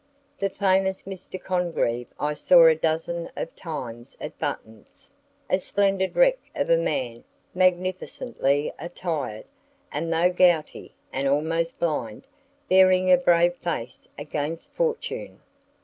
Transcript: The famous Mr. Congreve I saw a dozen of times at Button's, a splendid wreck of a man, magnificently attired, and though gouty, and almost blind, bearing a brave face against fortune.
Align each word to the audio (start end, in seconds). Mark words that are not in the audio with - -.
The 0.39 0.49
famous 0.49 1.03
Mr. 1.03 1.39
Congreve 1.39 2.07
I 2.19 2.33
saw 2.33 2.65
a 2.65 2.73
dozen 2.73 3.29
of 3.37 3.55
times 3.55 4.17
at 4.19 4.35
Button's, 4.39 5.11
a 5.47 5.59
splendid 5.59 6.15
wreck 6.15 6.39
of 6.55 6.71
a 6.71 6.77
man, 6.77 7.23
magnificently 7.53 8.73
attired, 8.79 9.45
and 9.91 10.11
though 10.11 10.31
gouty, 10.33 10.95
and 11.13 11.27
almost 11.27 11.77
blind, 11.77 12.25
bearing 12.67 13.11
a 13.11 13.17
brave 13.17 13.53
face 13.57 14.07
against 14.17 14.71
fortune. 14.73 15.39